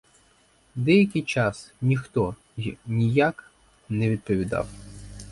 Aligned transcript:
Деякий 0.75 1.21
час 1.21 1.73
ніхто 1.81 2.35
й 2.57 2.77
ніяк 2.87 3.51
не 3.89 4.09
відповідав. 4.09 4.67